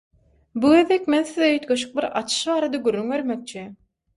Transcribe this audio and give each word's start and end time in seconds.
Bu 0.63 0.71
gezek 0.75 1.03
men 1.13 1.23
size 1.27 1.49
üýtgeşik 1.51 1.93
bir 1.99 2.09
açyş 2.23 2.41
barada 2.51 2.83
gürrüň 2.89 3.13
bermekçi. 3.17 3.71